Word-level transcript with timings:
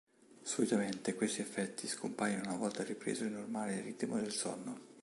Solitamente 0.41 1.13
questi 1.13 1.41
effetti 1.41 1.85
scompaiono 1.85 2.47
una 2.49 2.57
volta 2.57 2.81
ripreso 2.81 3.23
il 3.23 3.33
normale 3.33 3.81
ritmo 3.81 4.15
del 4.15 4.31
sonno. 4.31 4.79